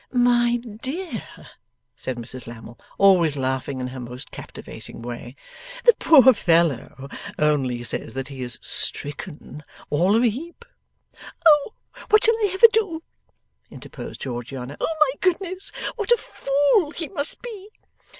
'My 0.11 0.57
dear,' 0.57 1.21
said 1.95 2.17
Mrs 2.17 2.47
Lammle, 2.47 2.79
always 2.97 3.37
laughing 3.37 3.79
in 3.79 3.85
her 3.89 3.99
most 3.99 4.31
captivating 4.31 5.03
way, 5.03 5.35
'the 5.83 5.93
poor 5.99 6.23
young 6.23 6.33
fellow 6.33 7.07
only 7.37 7.83
says 7.83 8.15
that 8.15 8.29
he 8.29 8.41
is 8.41 8.57
stricken 8.63 9.61
all 9.91 10.15
of 10.15 10.23
a 10.23 10.27
heap.' 10.29 10.65
'Oh, 11.45 11.75
what 12.09 12.23
shall 12.25 12.33
I 12.37 12.49
ever 12.51 12.65
do!' 12.73 13.03
interposed 13.69 14.21
Georgiana. 14.21 14.75
'Oh 14.81 14.95
my 15.01 15.13
goodness 15.21 15.71
what 15.97 16.11
a 16.11 16.17
Fool 16.17 16.89
he 16.89 17.07
must 17.07 17.43
be! 17.43 17.69